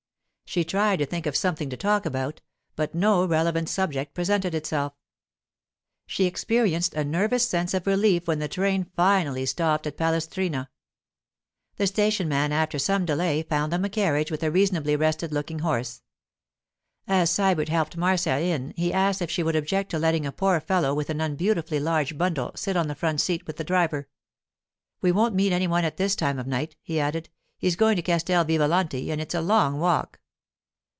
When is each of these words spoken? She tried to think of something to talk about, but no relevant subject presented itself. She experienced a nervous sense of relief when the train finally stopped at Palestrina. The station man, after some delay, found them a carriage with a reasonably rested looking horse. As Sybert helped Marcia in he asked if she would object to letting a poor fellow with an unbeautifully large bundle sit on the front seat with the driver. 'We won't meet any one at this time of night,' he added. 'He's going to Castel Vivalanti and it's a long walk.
She 0.43 0.65
tried 0.65 0.99
to 0.99 1.05
think 1.05 1.25
of 1.27 1.37
something 1.37 1.69
to 1.69 1.77
talk 1.77 2.05
about, 2.05 2.41
but 2.75 2.93
no 2.93 3.25
relevant 3.25 3.69
subject 3.69 4.13
presented 4.13 4.53
itself. 4.53 4.91
She 6.07 6.25
experienced 6.25 6.93
a 6.93 7.05
nervous 7.05 7.47
sense 7.47 7.73
of 7.73 7.87
relief 7.87 8.27
when 8.27 8.39
the 8.39 8.49
train 8.49 8.91
finally 8.93 9.45
stopped 9.45 9.87
at 9.87 9.95
Palestrina. 9.95 10.69
The 11.77 11.87
station 11.87 12.27
man, 12.27 12.51
after 12.51 12.77
some 12.79 13.05
delay, 13.05 13.43
found 13.43 13.71
them 13.71 13.85
a 13.85 13.89
carriage 13.89 14.29
with 14.29 14.43
a 14.43 14.51
reasonably 14.51 14.97
rested 14.97 15.31
looking 15.31 15.59
horse. 15.59 16.01
As 17.07 17.31
Sybert 17.31 17.69
helped 17.69 17.95
Marcia 17.95 18.37
in 18.39 18.73
he 18.75 18.91
asked 18.91 19.21
if 19.21 19.31
she 19.31 19.43
would 19.43 19.55
object 19.55 19.89
to 19.91 19.99
letting 19.99 20.25
a 20.25 20.33
poor 20.33 20.59
fellow 20.59 20.93
with 20.93 21.09
an 21.09 21.21
unbeautifully 21.21 21.79
large 21.79 22.17
bundle 22.17 22.51
sit 22.57 22.75
on 22.75 22.89
the 22.89 22.95
front 22.95 23.21
seat 23.21 23.47
with 23.47 23.55
the 23.55 23.63
driver. 23.63 24.09
'We 24.99 25.13
won't 25.13 25.33
meet 25.33 25.53
any 25.53 25.67
one 25.67 25.85
at 25.85 25.95
this 25.95 26.13
time 26.13 26.37
of 26.37 26.45
night,' 26.45 26.75
he 26.81 26.99
added. 26.99 27.29
'He's 27.57 27.77
going 27.77 27.95
to 27.95 28.01
Castel 28.01 28.43
Vivalanti 28.43 29.11
and 29.11 29.21
it's 29.21 29.33
a 29.33 29.39
long 29.39 29.79
walk. 29.79 30.17